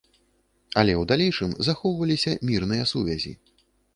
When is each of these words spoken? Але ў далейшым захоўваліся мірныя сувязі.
Але 0.81 0.93
ў 0.93 1.03
далейшым 1.11 1.51
захоўваліся 1.69 2.31
мірныя 2.53 2.89
сувязі. 2.93 3.37